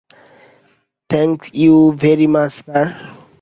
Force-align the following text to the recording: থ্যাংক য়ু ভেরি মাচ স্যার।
থ্যাংক 1.09 1.37
য়ু 1.61 1.75
ভেরি 2.01 2.27
মাচ 2.33 2.51
স্যার। 2.57 2.87